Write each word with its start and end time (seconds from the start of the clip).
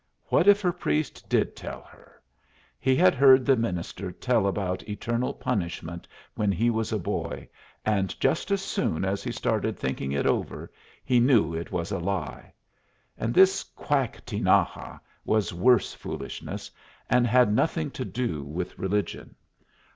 What 0.29 0.47
if 0.47 0.61
her 0.61 0.71
priest 0.73 1.29
did 1.29 1.55
tell 1.55 1.83
her? 1.83 2.19
He 2.79 2.95
had 2.95 3.13
heard 3.13 3.45
the 3.45 3.55
minister 3.55 4.11
tell 4.11 4.47
about 4.47 4.81
eternal 4.89 5.31
punishment 5.31 6.07
when 6.33 6.51
he 6.51 6.71
was 6.71 6.91
a 6.91 6.97
boy, 6.97 7.47
and 7.85 8.19
just 8.19 8.49
as 8.49 8.63
soon 8.63 9.05
as 9.05 9.21
he 9.23 9.31
started 9.31 9.77
thinking 9.77 10.11
it 10.11 10.25
over 10.25 10.71
he 11.05 11.19
knew 11.19 11.53
it 11.53 11.71
was 11.71 11.91
a 11.91 11.99
lie. 11.99 12.51
And 13.15 13.31
this 13.31 13.61
quack 13.63 14.25
Tinaja 14.25 14.97
was 15.23 15.53
worse 15.53 15.93
foolishness, 15.93 16.71
and 17.07 17.27
had 17.27 17.53
nothing 17.53 17.91
to 17.91 18.03
do 18.03 18.41
with 18.43 18.79
religion. 18.79 19.35